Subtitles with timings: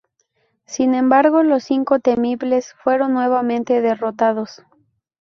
[0.65, 4.63] Sin embargo, Los Cinco Temibles fueron nuevamente derrotados.